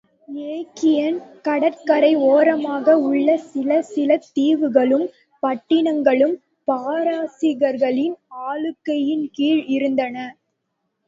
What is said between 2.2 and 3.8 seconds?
ஒரமாக உள்ள சில